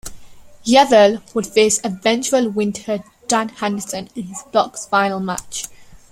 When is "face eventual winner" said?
1.45-3.03